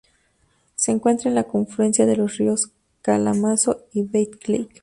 Se 0.77 0.91
encuentra 0.91 1.29
en 1.29 1.35
la 1.35 1.43
confluencia 1.43 2.07
de 2.07 2.15
los 2.17 2.35
ríos 2.39 2.71
Kalamazoo 3.03 3.81
y 3.93 4.01
Battle 4.01 4.39
Creek. 4.39 4.79